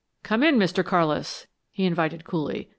[0.23, 0.83] "Come in, Mr.
[0.83, 2.69] Carlis," he invited coolly.